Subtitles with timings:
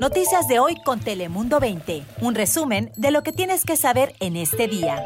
[0.00, 2.02] Noticias de hoy con Telemundo 20.
[2.20, 5.02] Un resumen de lo que tienes que saber en este día.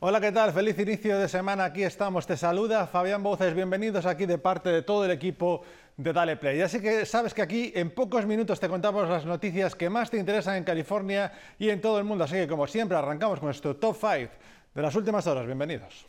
[0.00, 0.52] Hola, ¿qué tal?
[0.52, 1.64] Feliz inicio de semana.
[1.64, 2.26] Aquí estamos.
[2.26, 3.54] Te saluda Fabián Boces.
[3.54, 5.62] Bienvenidos aquí de parte de todo el equipo
[5.96, 6.58] de Dale Play.
[6.58, 10.10] Ya sé que sabes que aquí en pocos minutos te contamos las noticias que más
[10.10, 12.24] te interesan en California y en todo el mundo.
[12.24, 14.30] Así que como siempre arrancamos con nuestro top 5
[14.74, 15.46] de las últimas horas.
[15.46, 16.06] Bienvenidos.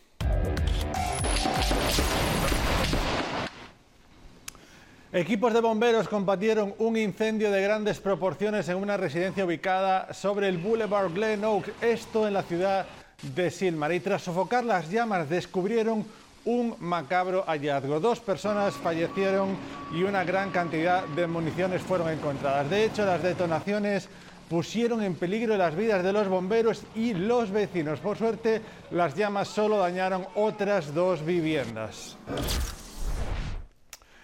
[5.13, 10.57] Equipos de bomberos combatieron un incendio de grandes proporciones en una residencia ubicada sobre el
[10.57, 12.85] Boulevard Glen Oak, esto en la ciudad
[13.33, 13.93] de Silmar.
[13.93, 16.05] Y tras sofocar las llamas descubrieron
[16.43, 18.01] un macabro hallazgo.
[18.01, 19.55] Dos personas fallecieron
[19.93, 22.69] y una gran cantidad de municiones fueron encontradas.
[22.69, 24.09] De hecho, las detonaciones
[24.49, 27.99] pusieron en peligro las vidas de los bomberos y los vecinos.
[27.99, 32.17] Por suerte, las llamas solo dañaron otras dos viviendas.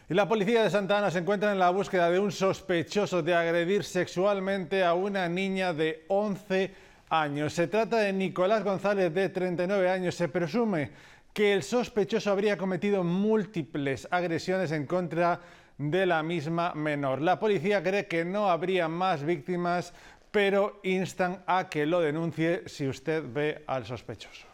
[0.09, 3.33] Y la policía de Santa Ana se encuentra en la búsqueda de un sospechoso de
[3.33, 6.73] agredir sexualmente a una niña de 11
[7.09, 7.53] años.
[7.53, 10.16] Se trata de Nicolás González, de 39 años.
[10.16, 10.91] Se presume
[11.33, 15.60] que el sospechoso habría cometido múltiples agresiones en contra de
[16.05, 17.21] la misma menor.
[17.21, 19.93] La policía cree que no habría más víctimas,
[20.31, 24.47] pero instan a que lo denuncie si usted ve al sospechoso.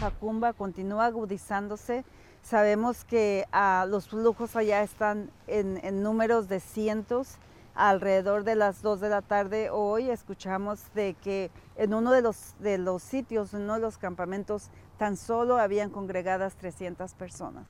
[0.00, 2.04] Jacumba continúa agudizándose
[2.42, 7.36] Sabemos que ah, los flujos allá están en, números de cientos.
[7.74, 12.54] Alrededor de las 2 de la tarde hoy escuchamos de que en uno de los,
[12.58, 17.66] de los sitios, en uno de los campamentos, tan solo habían congregadas 300 personas.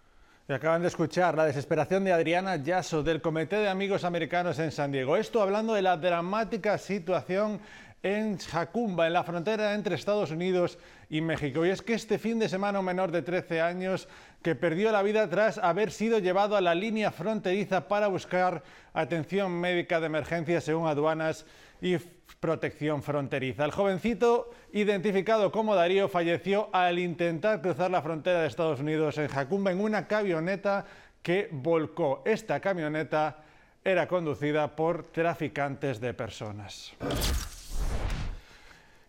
[0.54, 4.90] Acaban de escuchar la desesperación de Adriana Yasso del Comité de Amigos Americanos en San
[4.90, 5.16] Diego.
[5.16, 7.60] Esto hablando de la dramática situación
[8.02, 10.76] en Jacumba, en la frontera entre Estados Unidos
[11.08, 11.64] y México.
[11.64, 14.08] Y es que este fin de semana un menor de 13 años
[14.42, 19.52] que perdió la vida tras haber sido llevado a la línea fronteriza para buscar atención
[19.52, 21.46] médica de emergencia según aduanas
[21.80, 21.96] y
[22.40, 23.64] protección fronteriza.
[23.64, 29.28] El jovencito, identificado como Darío, falleció al intentar cruzar la frontera de Estados Unidos en
[29.28, 30.86] Jacumba en una camioneta
[31.22, 32.22] que volcó.
[32.24, 33.44] Esta camioneta
[33.84, 36.92] era conducida por traficantes de personas.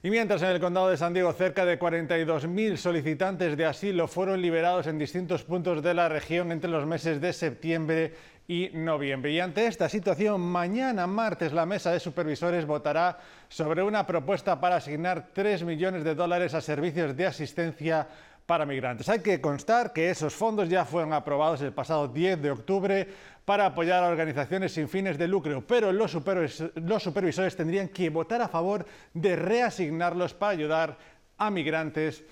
[0.04, 4.42] Y mientras en el condado de San Diego cerca de 42.000 solicitantes de asilo fueron
[4.42, 8.16] liberados en distintos puntos de la región entre los meses de septiembre
[8.48, 9.32] y noviembre.
[9.32, 14.78] Y ante esta situación, mañana martes la mesa de supervisores votará sobre una propuesta para
[14.78, 18.08] asignar 3 millones de dólares a servicios de asistencia
[18.46, 19.08] para migrantes.
[19.08, 23.08] Hay que constar que esos fondos ya fueron aprobados el pasado 10 de octubre
[23.46, 28.48] para apoyar a organizaciones sin fines de lucro, pero los, supervisores tendrían que votar a
[28.48, 30.98] favor de reasignarlos para ayudar
[31.38, 32.24] a migrantes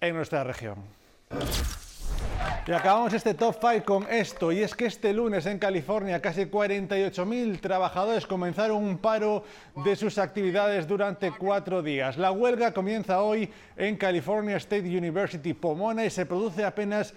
[0.00, 0.76] en nuestra región.
[2.66, 6.44] Y acabamos este top 5 con esto, y es que este lunes en California casi
[6.44, 9.44] 48.000 trabajadores comenzaron un paro
[9.82, 12.18] de sus actividades durante cuatro días.
[12.18, 17.14] La huelga comienza hoy en California State University Pomona y se produce apenas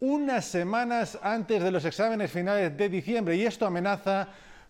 [0.00, 4.28] unas semanas antes de los exámenes finales de diciembre y esto amenaza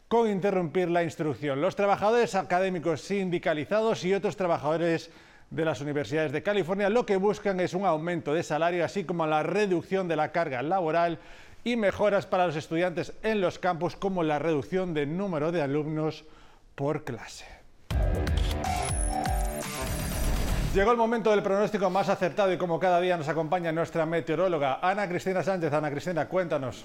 [0.08, 1.60] con interrumpir la instrucción.
[1.60, 5.08] Los trabajadores académicos sindicalizados y otros trabajadores
[5.50, 9.26] de las universidades de California lo que buscan es un aumento de salario, así como
[9.26, 11.18] la reducción de la carga laboral
[11.64, 16.24] y mejoras para los estudiantes en los campus, como la reducción del número de alumnos
[16.74, 17.44] por clase.
[20.76, 24.78] Llegó el momento del pronóstico más acertado y como cada día nos acompaña nuestra meteoróloga
[24.82, 25.72] Ana Cristina Sánchez.
[25.72, 26.84] Ana Cristina, cuéntanos.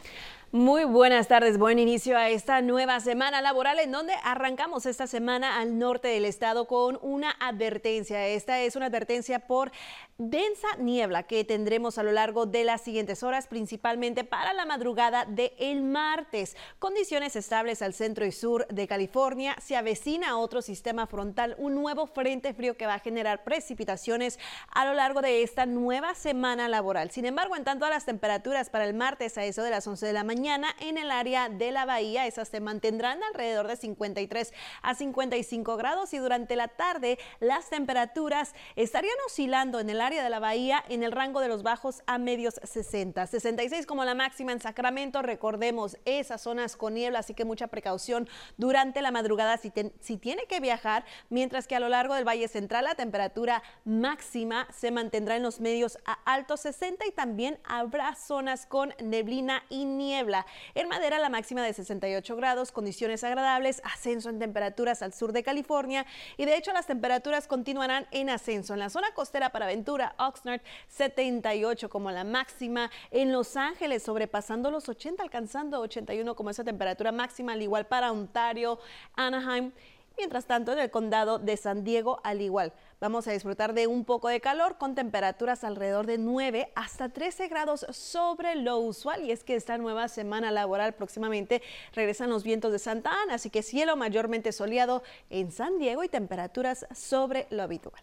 [0.54, 5.62] Muy buenas tardes, buen inicio a esta nueva semana laboral en donde arrancamos esta semana
[5.62, 8.28] al norte del estado con una advertencia.
[8.28, 9.72] Esta es una advertencia por
[10.18, 15.24] densa niebla que tendremos a lo largo de las siguientes horas, principalmente para la madrugada
[15.24, 16.58] del el martes.
[16.80, 19.56] Condiciones estables al centro y sur de California.
[19.62, 24.38] Se avecina otro sistema frontal, un nuevo frente frío que va a generar precipitaciones
[24.70, 27.10] a lo largo de esta nueva semana laboral.
[27.10, 30.06] Sin embargo, en tanto a las temperaturas para el martes a eso de las 11
[30.06, 32.26] de la mañana, mañana en el área de la bahía.
[32.26, 34.52] Esas se mantendrán alrededor de 53
[34.82, 40.32] a 55 grados y durante la tarde las temperaturas estarían oscilando en el área de
[40.32, 43.28] la bahía en el rango de los bajos a medios 60.
[43.28, 45.22] 66 como la máxima en Sacramento.
[45.22, 48.28] Recordemos esas zonas con niebla, así que mucha precaución
[48.58, 52.48] durante la madrugada si, si tiene que viajar, mientras que a lo largo del Valle
[52.48, 58.16] Central la temperatura máxima se mantendrá en los medios a altos 60 y también habrá
[58.16, 60.31] zonas con neblina y niebla.
[60.76, 65.44] En Madera la máxima de 68 grados, condiciones agradables, ascenso en temperaturas al sur de
[65.44, 66.06] California
[66.38, 68.74] y de hecho las temperaturas continuarán en ascenso.
[68.74, 74.72] En la zona costera para Ventura, Oxnard 78 como la máxima, en Los Ángeles sobrepasando
[74.72, 78.80] los 80, alcanzando 81 como esa temperatura máxima, al igual para Ontario,
[79.16, 79.72] Anaheim.
[80.18, 84.06] Mientras tanto, en el condado de San Diego, al igual, vamos a disfrutar de un
[84.06, 89.24] poco de calor con temperaturas alrededor de 9 hasta 13 grados sobre lo usual.
[89.24, 91.64] Y es que esta nueva semana laboral próximamente
[91.94, 95.02] regresan los vientos de Santa Ana, así que cielo mayormente soleado
[95.32, 98.02] en San Diego y temperaturas sobre lo habitual.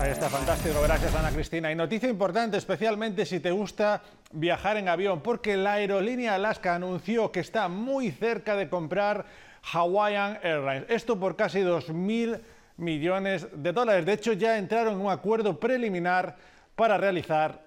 [0.00, 0.82] Ahí está, fantástico.
[0.82, 1.70] Gracias, Ana Cristina.
[1.70, 4.02] Y noticia importante, especialmente si te gusta
[4.32, 9.26] viajar en avión, porque la aerolínea Alaska anunció que está muy cerca de comprar
[9.72, 10.86] Hawaiian Airlines.
[10.88, 12.40] Esto por casi 2.000
[12.76, 14.06] millones de dólares.
[14.06, 16.36] De hecho, ya entraron en un acuerdo preliminar
[16.74, 17.60] para realizar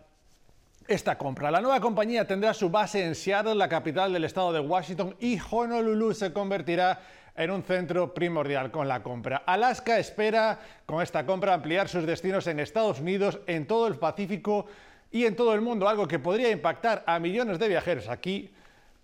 [0.88, 1.52] esta compra.
[1.52, 5.40] La nueva compañía tendrá su base en Seattle, la capital del estado de Washington, y
[5.50, 7.00] Honolulu se convertirá
[7.36, 9.44] en un centro primordial con la compra.
[9.46, 14.68] Alaska espera con esta compra ampliar sus destinos en Estados Unidos, en todo el Pacífico
[15.12, 18.52] y en todo el mundo, algo que podría impactar a millones de viajeros aquí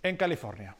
[0.03, 0.75] en California.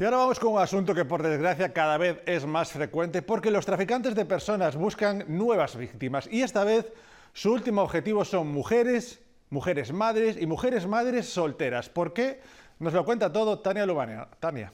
[0.00, 3.50] Y ahora vamos con un asunto que por desgracia cada vez es más frecuente porque
[3.50, 6.90] los traficantes de personas buscan nuevas víctimas y esta vez
[7.34, 9.20] su último objetivo son mujeres,
[9.50, 11.90] mujeres madres y mujeres madres solteras.
[11.90, 12.40] ¿Por qué?
[12.78, 14.26] Nos lo cuenta todo Tania Lubania.
[14.40, 14.72] Tania.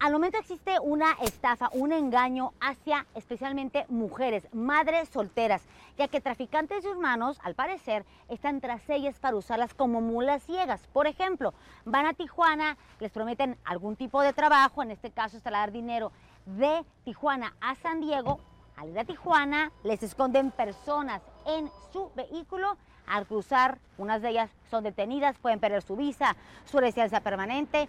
[0.00, 5.62] Al momento existe una estafa, un engaño hacia especialmente mujeres, madres solteras,
[5.96, 10.86] ya que traficantes de humanos, al parecer, están tras ellas para usarlas como mulas ciegas.
[10.92, 11.52] Por ejemplo,
[11.84, 16.12] van a Tijuana, les prometen algún tipo de trabajo, en este caso dar dinero
[16.46, 18.38] de Tijuana a San Diego.
[18.76, 22.76] Al ir a Tijuana, les esconden personas en su vehículo.
[23.08, 26.36] Al cruzar, unas de ellas son detenidas, pueden perder su visa,
[26.66, 27.88] su residencia permanente,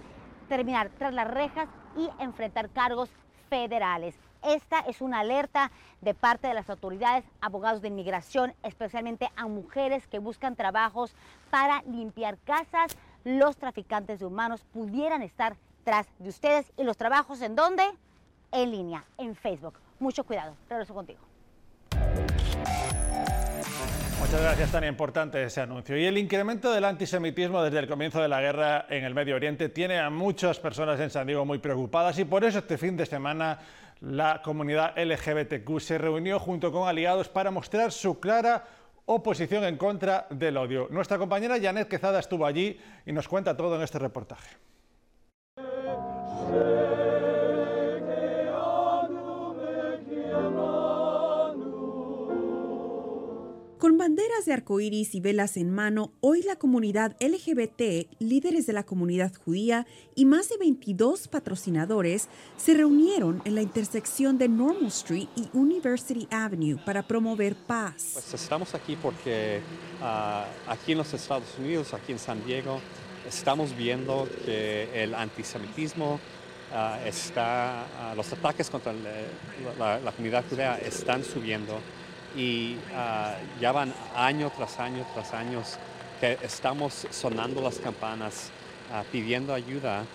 [0.50, 3.10] terminar tras las rejas y enfrentar cargos
[3.50, 4.16] federales.
[4.44, 10.07] Esta es una alerta de parte de las autoridades, abogados de inmigración, especialmente a mujeres
[10.07, 11.13] que buscan trabajos
[11.50, 12.98] para limpiar casas.
[13.24, 17.84] Los traficantes de humanos pudieran estar tras de ustedes y los trabajos en dónde?
[18.51, 19.80] En línea, en Facebook.
[20.00, 20.56] Mucho cuidado.
[20.69, 21.28] Regreso contigo.
[24.29, 25.97] Muchas gracias, tan importante ese anuncio.
[25.97, 29.69] Y el incremento del antisemitismo desde el comienzo de la guerra en el Medio Oriente
[29.69, 33.07] tiene a muchas personas en San Diego muy preocupadas y por eso este fin de
[33.07, 33.57] semana
[34.01, 38.67] la comunidad LGBTQ se reunió junto con aliados para mostrar su clara
[39.05, 40.87] oposición en contra del odio.
[40.91, 44.57] Nuestra compañera Janet Quezada estuvo allí y nos cuenta todo en este reportaje.
[54.19, 59.31] Banderas de arcoíris y velas en mano, hoy la comunidad LGBT, líderes de la comunidad
[59.45, 62.27] judía y más de 22 patrocinadores
[62.57, 68.10] se reunieron en la intersección de Normal Street y University Avenue para promover paz.
[68.12, 69.62] Pues estamos aquí porque
[70.01, 72.81] ah, aquí en los Estados Unidos, aquí en San Diego,
[73.25, 76.19] estamos viendo que el antisemitismo
[76.74, 81.80] ah, está, ah, los ataques contra la, la comunidad judía están subiendo
[82.35, 85.77] y ah, ya van año tras año tras años
[86.19, 88.51] que estamos sonando las campanas,
[88.91, 90.05] ah, pidiendo ayuda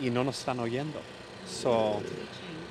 [0.00, 1.00] y no nos están oyendo.
[1.48, 2.00] So,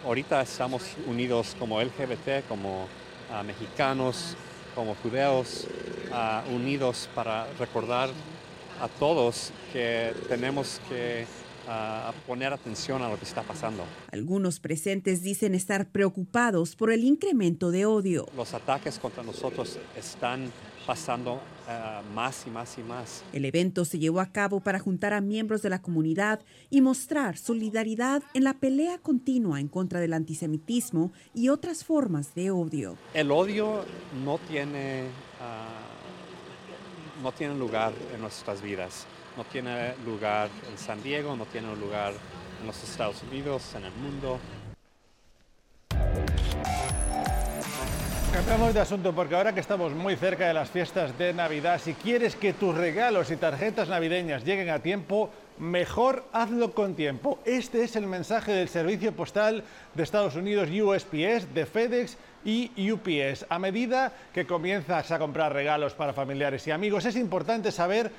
[0.05, 2.87] ahorita estamos unidos como LGBT, como
[3.31, 4.35] ah, mexicanos,
[4.75, 5.67] como judeos,
[6.51, 8.09] unidos para recordar
[8.79, 11.25] a todos que tenemos que
[11.67, 13.83] a poner atención a lo que está pasando.
[14.11, 18.27] Algunos presentes dicen estar preocupados por el incremento de odio.
[18.35, 20.51] Los ataques contra nosotros están
[20.85, 23.23] pasando eh, más y más y más.
[23.31, 27.37] El evento se llevó a cabo para juntar a miembros de la comunidad y mostrar
[27.37, 32.97] solidaridad en la pelea continua en contra del antisemitismo y otras formas de odio.
[33.13, 33.85] El odio
[34.25, 35.05] no tiene,
[35.39, 35.69] ah,
[37.21, 42.13] no tiene lugar en nuestras vidas no tiene lugar en San Diego, no tiene lugar
[42.61, 44.39] en los Estados Unidos, en el mundo.
[48.33, 51.93] Cambiamos de asunto porque ahora que estamos muy cerca de las fiestas de Navidad, si
[51.93, 57.37] quieres que tus regalos y tarjetas navideñas lleguen a tiempo, mejor hazlo con tiempo.
[57.45, 59.63] Este es el mensaje del Servicio Postal
[59.93, 63.45] de Estados Unidos USPS, de FedEx y UPS.
[63.49, 68.11] A medida que comienzas a comprar regalos para familiares y amigos, es importante saber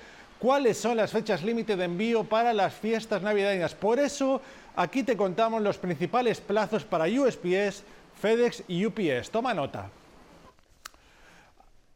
[0.44, 3.74] cuáles son las fechas límite de envío para las fiestas navideñas.
[3.74, 4.42] Por eso
[4.76, 7.84] Aquí te contamos los principales plazos para USPS,
[8.20, 9.30] FedEx y UPS.
[9.30, 9.88] Toma nota.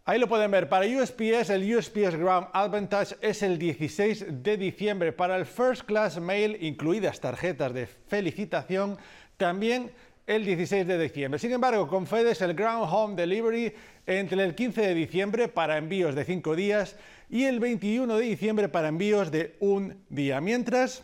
[0.04, 0.68] Ahí lo pueden ver.
[0.68, 5.12] Para USPS, el USPS Ground Advantage es el 16 de diciembre.
[5.12, 8.96] Para el First Class Mail, incluidas tarjetas de felicitación,
[9.36, 9.90] también
[10.28, 11.40] el 16 de diciembre.
[11.40, 13.72] Sin embargo, con FedEx, el Ground Home Delivery
[14.06, 16.96] entre el 15 de diciembre para envíos de 5 días
[17.30, 20.40] y el 21 de diciembre para envíos de un día.
[20.42, 21.02] Mientras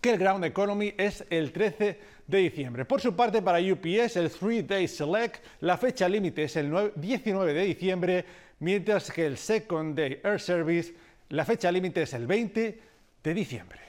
[0.00, 2.86] que el Ground Economy es el 13 de diciembre.
[2.86, 7.52] Por su parte, para UPS, el 3 Day Select, la fecha límite es el 19
[7.52, 8.24] de diciembre,
[8.60, 10.94] mientras que el Second Day Air Service,
[11.28, 12.80] la fecha límite es el 20
[13.22, 13.80] de diciembre.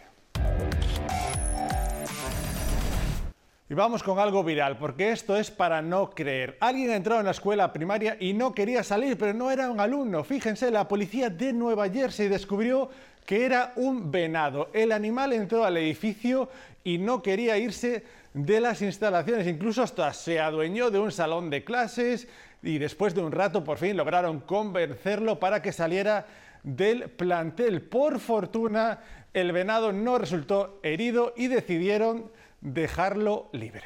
[3.69, 6.55] Y vamos con algo viral, porque esto es para no creer.
[6.61, 10.23] Alguien entrado en la escuela primaria y no quería salir, pero no era un alumno.
[10.23, 12.89] Fíjense, la policía de Nueva Jersey descubrió
[13.25, 14.69] que era un venado.
[14.71, 16.49] El animal entró al edificio
[16.85, 21.65] y no quería irse de las instalaciones, incluso hasta se adueñó de un salón de
[21.65, 22.29] clases
[22.63, 26.25] y después de un rato por fin lograron convencerlo para que saliera
[26.63, 27.81] del plantel.
[27.81, 28.99] Por fortuna,
[29.33, 32.31] el venado no resultó herido y decidieron
[32.61, 33.83] dejarlo libre.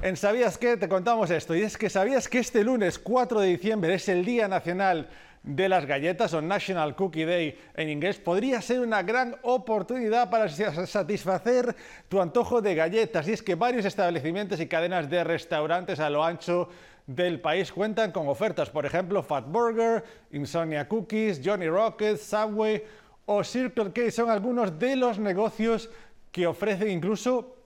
[0.00, 0.76] En ¿Sabías qué?
[0.76, 4.24] Te contamos esto, y es que ¿sabías que este lunes 4 de diciembre es el
[4.24, 5.08] Día Nacional
[5.42, 10.48] de las galletas o National Cookie Day en inglés podría ser una gran oportunidad para
[10.48, 11.74] satisfacer
[12.08, 13.26] tu antojo de galletas.
[13.28, 16.68] Y es que varios establecimientos y cadenas de restaurantes a lo ancho
[17.06, 22.84] del país cuentan con ofertas, por ejemplo, Fat Burger, Insomnia Cookies, Johnny Rockets, Subway
[23.30, 25.90] o Circle K son algunos de los negocios
[26.32, 27.56] que ofrecen incluso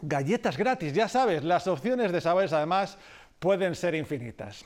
[0.00, 0.94] galletas gratis.
[0.94, 2.96] Ya sabes, las opciones de sabores además
[3.38, 4.64] pueden ser infinitas.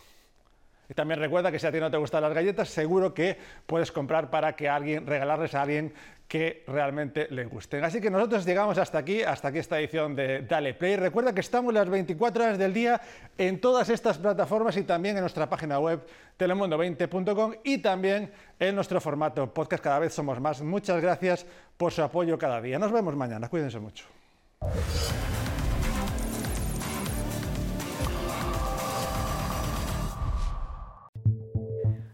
[0.88, 3.90] Y también recuerda que si a ti no te gustan las galletas, seguro que puedes
[3.92, 5.94] comprar para que alguien, regalarles a alguien
[6.28, 7.84] que realmente le gusten.
[7.84, 10.96] Así que nosotros llegamos hasta aquí, hasta aquí esta edición de Dale Play.
[10.96, 13.00] Recuerda que estamos las 24 horas del día
[13.38, 16.00] en todas estas plataformas y también en nuestra página web
[16.38, 19.82] telemundo20.com y también en nuestro formato podcast.
[19.82, 20.62] Cada vez somos más.
[20.62, 22.78] Muchas gracias por su apoyo cada día.
[22.78, 23.48] Nos vemos mañana.
[23.48, 24.04] Cuídense mucho.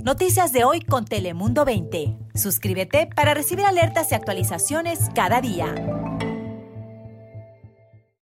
[0.05, 2.17] Noticias de hoy con Telemundo 20.
[2.35, 5.75] Suscríbete para recibir alertas y actualizaciones cada día.